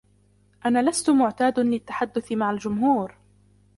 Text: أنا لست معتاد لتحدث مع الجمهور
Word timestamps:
أنا 0.65 0.89
لست 0.89 1.09
معتاد 1.09 1.59
لتحدث 1.59 2.31
مع 2.31 2.51
الجمهور 2.51 3.15